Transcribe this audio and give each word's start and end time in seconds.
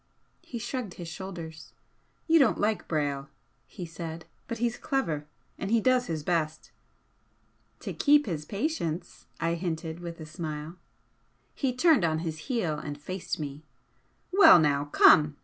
He 0.41 0.57
shrugged 0.57 0.95
his 0.95 1.07
shoulders. 1.07 1.73
"You 2.27 2.39
don't 2.39 2.57
like 2.59 2.87
Brayle," 2.87 3.29
he 3.67 3.85
said 3.85 4.25
"But 4.47 4.57
he's 4.57 4.75
clever, 4.75 5.27
and 5.59 5.69
he 5.69 5.79
does 5.79 6.07
his 6.07 6.23
best." 6.23 6.71
"To 7.81 7.93
keep 7.93 8.25
his 8.25 8.43
patients," 8.43 9.27
I 9.39 9.53
hinted, 9.53 9.99
with 9.99 10.19
a 10.19 10.25
smile. 10.25 10.77
He 11.53 11.71
turned 11.71 12.03
on 12.03 12.17
his 12.25 12.39
heel 12.49 12.79
and 12.79 12.99
faced 12.99 13.39
me. 13.39 13.61
"Well 14.31 14.57
now, 14.57 14.85
come!" 14.85 15.37